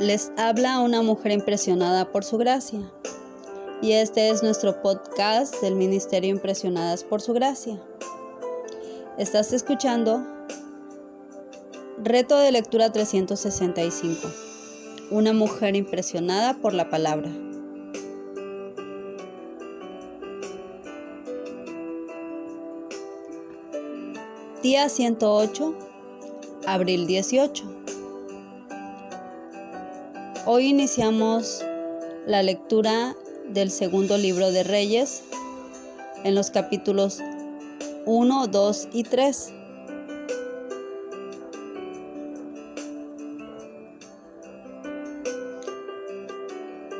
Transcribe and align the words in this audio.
Les 0.00 0.30
habla 0.36 0.80
una 0.80 1.00
mujer 1.00 1.32
impresionada 1.32 2.12
por 2.12 2.22
su 2.22 2.36
gracia. 2.36 2.80
Y 3.80 3.92
este 3.92 4.28
es 4.28 4.42
nuestro 4.42 4.82
podcast 4.82 5.62
del 5.62 5.74
Ministerio 5.74 6.28
Impresionadas 6.28 7.02
por 7.02 7.22
su 7.22 7.32
gracia. 7.32 7.80
Estás 9.16 9.54
escuchando 9.54 10.22
Reto 11.96 12.36
de 12.36 12.52
lectura 12.52 12.92
365. 12.92 14.28
Una 15.10 15.32
mujer 15.32 15.74
impresionada 15.76 16.52
por 16.60 16.74
la 16.74 16.90
palabra. 16.90 17.30
Día 24.62 24.90
108, 24.90 25.74
abril 26.66 27.06
18. 27.06 27.85
Hoy 30.48 30.68
iniciamos 30.68 31.64
la 32.24 32.40
lectura 32.40 33.16
del 33.48 33.68
segundo 33.68 34.16
libro 34.16 34.52
de 34.52 34.62
Reyes 34.62 35.24
en 36.22 36.36
los 36.36 36.52
capítulos 36.52 37.18
1, 38.04 38.46
2 38.46 38.88
y 38.92 39.02
3. 39.02 39.52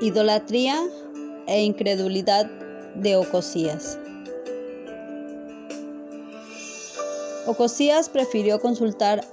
Idolatría 0.01 0.82
e 1.46 1.62
incredulidad 1.62 2.51
de 2.96 3.15
Ocosías. 3.15 3.96
Ocosías 7.46 8.09
prefirió 8.09 8.59
consultar 8.59 9.24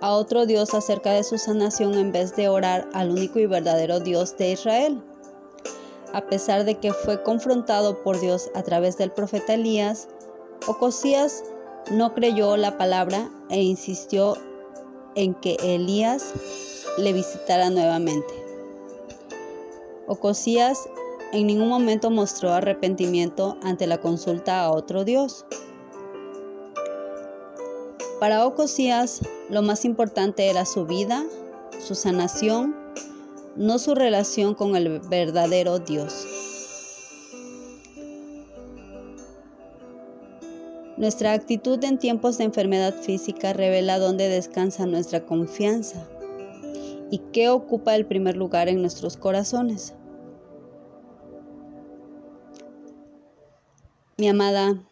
a 0.00 0.12
otro 0.12 0.46
Dios 0.46 0.74
acerca 0.74 1.12
de 1.12 1.24
su 1.24 1.38
sanación 1.38 1.94
en 1.94 2.12
vez 2.12 2.36
de 2.36 2.48
orar 2.48 2.88
al 2.92 3.10
único 3.10 3.38
y 3.38 3.46
verdadero 3.46 4.00
Dios 4.00 4.36
de 4.36 4.52
Israel. 4.52 5.02
A 6.12 6.22
pesar 6.26 6.64
de 6.64 6.76
que 6.76 6.92
fue 6.92 7.22
confrontado 7.22 8.02
por 8.02 8.20
Dios 8.20 8.50
a 8.54 8.62
través 8.62 8.96
del 8.96 9.10
profeta 9.10 9.54
Elías, 9.54 10.08
Ocosías 10.66 11.44
no 11.90 12.14
creyó 12.14 12.56
la 12.56 12.78
palabra 12.78 13.30
e 13.50 13.62
insistió 13.62 14.36
en 15.14 15.34
que 15.34 15.56
Elías 15.62 16.32
le 16.96 17.12
visitara 17.12 17.70
nuevamente. 17.70 18.34
Ocosías 20.06 20.88
en 21.32 21.46
ningún 21.46 21.68
momento 21.68 22.10
mostró 22.10 22.52
arrepentimiento 22.52 23.58
ante 23.62 23.86
la 23.86 23.98
consulta 23.98 24.62
a 24.62 24.70
otro 24.70 25.04
Dios. 25.04 25.44
Para 28.20 28.44
Ocosías, 28.44 29.20
lo 29.48 29.62
más 29.62 29.84
importante 29.84 30.50
era 30.50 30.64
su 30.64 30.86
vida, 30.86 31.24
su 31.78 31.94
sanación, 31.94 32.74
no 33.54 33.78
su 33.78 33.94
relación 33.94 34.54
con 34.54 34.74
el 34.74 34.98
verdadero 34.98 35.78
Dios. 35.78 36.26
Nuestra 40.96 41.32
actitud 41.32 41.82
en 41.84 41.96
tiempos 42.00 42.38
de 42.38 42.44
enfermedad 42.44 42.92
física 42.92 43.52
revela 43.52 44.00
dónde 44.00 44.28
descansa 44.28 44.84
nuestra 44.84 45.24
confianza 45.24 46.04
y 47.12 47.18
qué 47.32 47.50
ocupa 47.50 47.94
el 47.94 48.04
primer 48.04 48.36
lugar 48.36 48.68
en 48.68 48.80
nuestros 48.80 49.16
corazones. 49.16 49.94
Mi 54.16 54.28
amada, 54.28 54.82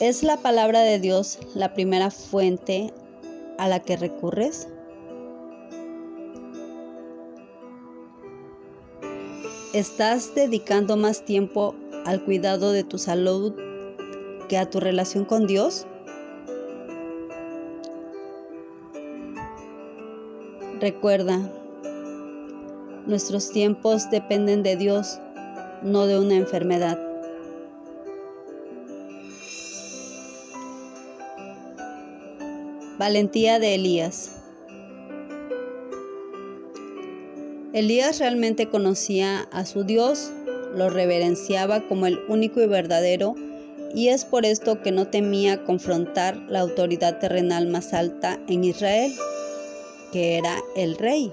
¿Es 0.00 0.22
la 0.22 0.38
palabra 0.38 0.80
de 0.80 0.98
Dios 0.98 1.38
la 1.54 1.74
primera 1.74 2.10
fuente 2.10 2.90
a 3.58 3.68
la 3.68 3.80
que 3.80 3.98
recurres? 3.98 4.66
¿Estás 9.74 10.34
dedicando 10.34 10.96
más 10.96 11.26
tiempo 11.26 11.74
al 12.06 12.24
cuidado 12.24 12.72
de 12.72 12.82
tu 12.82 12.96
salud 12.96 13.52
que 14.48 14.56
a 14.56 14.70
tu 14.70 14.80
relación 14.80 15.26
con 15.26 15.46
Dios? 15.46 15.86
Recuerda, 20.80 21.40
nuestros 23.04 23.50
tiempos 23.50 24.08
dependen 24.08 24.62
de 24.62 24.76
Dios, 24.76 25.20
no 25.82 26.06
de 26.06 26.18
una 26.18 26.36
enfermedad. 26.36 27.09
Valentía 33.00 33.58
de 33.58 33.76
Elías. 33.76 34.32
Elías 37.72 38.18
realmente 38.18 38.68
conocía 38.68 39.48
a 39.52 39.64
su 39.64 39.84
Dios, 39.84 40.30
lo 40.74 40.90
reverenciaba 40.90 41.80
como 41.88 42.04
el 42.04 42.20
único 42.28 42.60
y 42.60 42.66
verdadero, 42.66 43.36
y 43.94 44.08
es 44.08 44.26
por 44.26 44.44
esto 44.44 44.82
que 44.82 44.92
no 44.92 45.06
temía 45.06 45.64
confrontar 45.64 46.36
la 46.50 46.60
autoridad 46.60 47.18
terrenal 47.20 47.68
más 47.68 47.94
alta 47.94 48.38
en 48.48 48.64
Israel, 48.64 49.14
que 50.12 50.36
era 50.36 50.58
el 50.76 50.98
rey. 50.98 51.32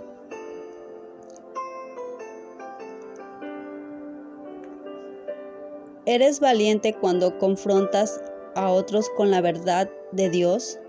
¿Eres 6.06 6.40
valiente 6.40 6.94
cuando 6.94 7.38
confrontas 7.38 8.22
a 8.56 8.72
otros 8.72 9.10
con 9.18 9.32
la 9.32 9.42
verdad 9.42 9.90
de 10.14 10.30
Dios? 10.30 10.80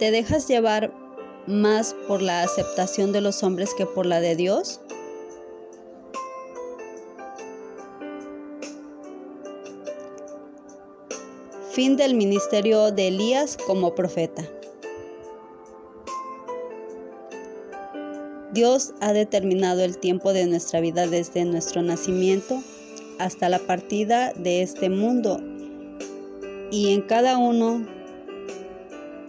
¿Te 0.00 0.10
dejas 0.10 0.48
llevar 0.48 0.94
más 1.46 1.94
por 2.08 2.22
la 2.22 2.42
aceptación 2.42 3.12
de 3.12 3.20
los 3.20 3.42
hombres 3.42 3.74
que 3.74 3.84
por 3.84 4.06
la 4.06 4.18
de 4.22 4.34
Dios? 4.34 4.80
Fin 11.72 11.98
del 11.98 12.14
ministerio 12.14 12.90
de 12.92 13.08
Elías 13.08 13.58
como 13.66 13.94
profeta. 13.94 14.42
Dios 18.54 18.94
ha 19.02 19.12
determinado 19.12 19.84
el 19.84 19.98
tiempo 19.98 20.32
de 20.32 20.46
nuestra 20.46 20.80
vida 20.80 21.08
desde 21.08 21.44
nuestro 21.44 21.82
nacimiento 21.82 22.62
hasta 23.18 23.50
la 23.50 23.58
partida 23.58 24.32
de 24.32 24.62
este 24.62 24.88
mundo 24.88 25.42
y 26.70 26.94
en 26.94 27.02
cada 27.02 27.36
uno 27.36 27.99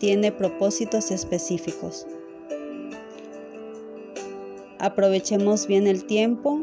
tiene 0.02 0.32
propósitos 0.32 1.12
específicos. 1.12 2.08
Aprovechemos 4.80 5.68
bien 5.68 5.86
el 5.86 6.06
tiempo 6.06 6.60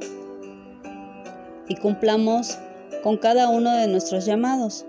y 1.68 1.76
cumplamos 1.76 2.58
con 3.04 3.16
cada 3.16 3.48
uno 3.48 3.70
de 3.76 3.86
nuestros 3.86 4.26
llamados. 4.26 4.84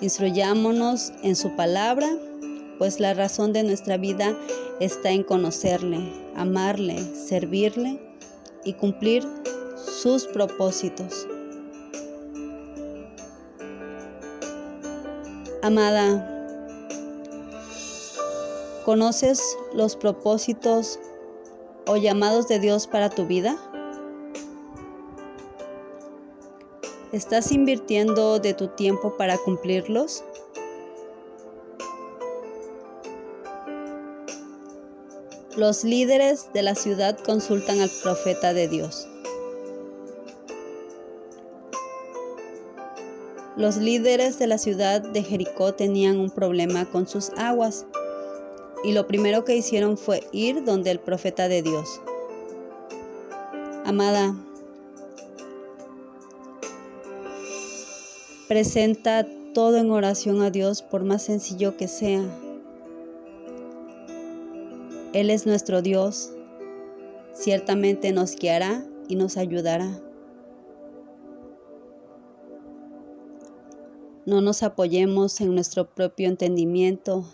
Instruyámonos 0.00 1.12
en 1.22 1.36
su 1.36 1.54
palabra, 1.56 2.08
pues 2.78 2.98
la 2.98 3.12
razón 3.12 3.52
de 3.52 3.64
nuestra 3.64 3.98
vida 3.98 4.34
está 4.80 5.10
en 5.10 5.24
conocerle, 5.24 6.10
amarle, 6.36 6.98
servirle 6.98 8.00
y 8.64 8.72
cumplir 8.72 9.28
sus 9.76 10.24
propósitos. 10.24 11.26
Amada, 15.64 16.22
¿conoces 18.84 19.40
los 19.72 19.96
propósitos 19.96 20.98
o 21.86 21.96
llamados 21.96 22.48
de 22.48 22.58
Dios 22.58 22.86
para 22.86 23.08
tu 23.08 23.26
vida? 23.26 23.56
¿Estás 27.12 27.50
invirtiendo 27.50 28.40
de 28.40 28.52
tu 28.52 28.68
tiempo 28.68 29.16
para 29.16 29.38
cumplirlos? 29.38 30.22
Los 35.56 35.82
líderes 35.82 36.52
de 36.52 36.62
la 36.62 36.74
ciudad 36.74 37.18
consultan 37.24 37.80
al 37.80 37.90
profeta 38.02 38.52
de 38.52 38.68
Dios. 38.68 39.08
Los 43.56 43.76
líderes 43.76 44.38
de 44.40 44.48
la 44.48 44.58
ciudad 44.58 45.00
de 45.00 45.22
Jericó 45.22 45.74
tenían 45.74 46.18
un 46.18 46.30
problema 46.30 46.86
con 46.86 47.06
sus 47.06 47.30
aguas 47.36 47.86
y 48.82 48.92
lo 48.92 49.06
primero 49.06 49.44
que 49.44 49.56
hicieron 49.56 49.96
fue 49.96 50.26
ir 50.32 50.64
donde 50.64 50.90
el 50.90 50.98
profeta 50.98 51.46
de 51.46 51.62
Dios. 51.62 52.00
Amada, 53.84 54.34
presenta 58.48 59.24
todo 59.54 59.76
en 59.76 59.90
oración 59.92 60.42
a 60.42 60.50
Dios 60.50 60.82
por 60.82 61.04
más 61.04 61.22
sencillo 61.22 61.76
que 61.76 61.86
sea. 61.86 62.22
Él 65.12 65.30
es 65.30 65.46
nuestro 65.46 65.80
Dios, 65.80 66.32
ciertamente 67.34 68.10
nos 68.10 68.34
guiará 68.34 68.84
y 69.06 69.14
nos 69.14 69.36
ayudará. 69.36 70.03
No 74.26 74.40
nos 74.40 74.62
apoyemos 74.62 75.42
en 75.42 75.54
nuestro 75.54 75.84
propio 75.84 76.28
entendimiento, 76.28 77.26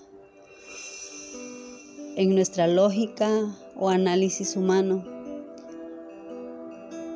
en 2.16 2.34
nuestra 2.34 2.66
lógica 2.66 3.56
o 3.76 3.90
análisis 3.90 4.56
humano. 4.56 5.04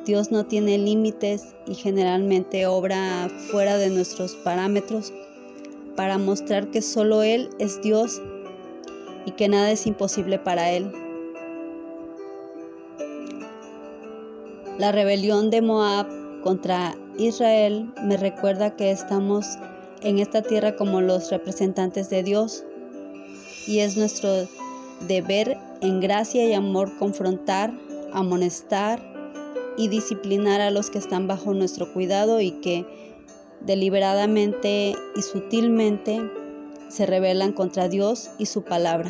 Dios 0.05 0.31
no 0.31 0.45
tiene 0.45 0.77
límites 0.77 1.55
y 1.67 1.75
generalmente 1.75 2.67
obra 2.67 3.27
fuera 3.51 3.77
de 3.77 3.89
nuestros 3.89 4.35
parámetros 4.35 5.11
para 5.97 6.17
mostrar 6.17 6.71
que 6.71 6.81
solo 6.81 7.21
Él 7.21 7.49
es 7.59 7.81
Dios 7.81 8.21
y 9.25 9.31
que 9.31 9.49
nada 9.49 9.71
es 9.71 9.85
imposible 9.87 10.39
para 10.39 10.71
Él. 10.71 10.89
La 14.77 14.93
rebelión 14.93 15.49
de 15.49 15.61
Moab 15.61 16.24
contra 16.45 16.95
Israel 17.17 17.91
me 18.03 18.17
recuerda 18.17 18.75
que 18.75 18.91
estamos 18.91 19.57
en 20.03 20.19
esta 20.19 20.43
tierra 20.43 20.75
como 20.75 21.01
los 21.01 21.31
representantes 21.31 22.11
de 22.11 22.21
Dios 22.21 22.63
y 23.65 23.79
es 23.79 23.97
nuestro 23.97 24.29
deber 25.07 25.57
en 25.81 25.99
gracia 26.01 26.47
y 26.47 26.53
amor 26.53 26.95
confrontar, 26.99 27.73
amonestar 28.13 29.01
y 29.75 29.87
disciplinar 29.87 30.61
a 30.61 30.69
los 30.69 30.91
que 30.91 30.99
están 30.99 31.25
bajo 31.25 31.51
nuestro 31.55 31.91
cuidado 31.91 32.39
y 32.39 32.51
que 32.61 32.85
deliberadamente 33.61 34.93
y 35.15 35.21
sutilmente 35.23 36.21
se 36.89 37.07
rebelan 37.07 37.53
contra 37.53 37.89
Dios 37.89 38.29
y 38.37 38.45
su 38.45 38.61
palabra. 38.61 39.09